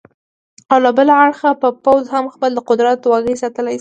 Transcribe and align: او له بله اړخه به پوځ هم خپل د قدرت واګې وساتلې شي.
او 0.71 0.77
له 0.85 0.91
بله 0.97 1.13
اړخه 1.23 1.49
به 1.61 1.69
پوځ 1.85 2.03
هم 2.13 2.25
خپل 2.33 2.49
د 2.55 2.59
قدرت 2.69 2.99
واګې 3.05 3.31
وساتلې 3.35 3.67
شي. 3.67 3.69